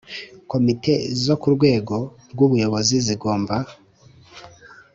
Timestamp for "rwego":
1.55-1.95